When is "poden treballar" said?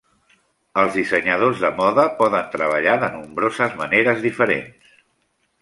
2.21-2.97